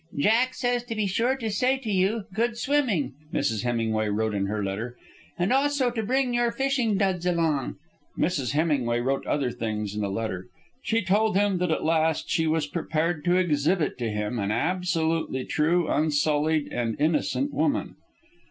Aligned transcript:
"Jack 0.17 0.55
says 0.55 0.83
to 0.85 0.95
be 0.95 1.05
sure 1.05 1.35
to 1.37 1.51
say 1.51 1.77
to 1.77 1.91
you, 1.91 2.23
'good 2.33 2.57
swimming,'" 2.57 3.13
Mrs. 3.31 3.61
Hemingway 3.61 4.07
wrote 4.07 4.33
in 4.33 4.47
her 4.47 4.63
letter; 4.63 4.97
"and 5.37 5.53
also 5.53 5.91
'to 5.91 6.01
bring 6.01 6.33
your 6.33 6.51
fishing 6.51 6.97
duds 6.97 7.23
along.'" 7.27 7.75
Mrs. 8.17 8.53
Hemingway 8.53 8.99
wrote 8.99 9.27
other 9.27 9.51
things 9.51 9.93
in 9.93 10.01
the 10.01 10.09
letter. 10.09 10.47
She 10.81 11.03
told 11.03 11.37
him 11.37 11.59
that 11.59 11.69
at 11.69 11.83
last 11.85 12.31
she 12.31 12.47
was 12.47 12.65
prepared 12.65 13.23
to 13.25 13.35
exhibit 13.37 13.99
to 13.99 14.09
him 14.09 14.39
an 14.39 14.49
absolutely 14.49 15.45
true, 15.45 15.87
unsullied, 15.87 16.73
and 16.73 16.99
innocent 16.99 17.53
woman. 17.53 17.93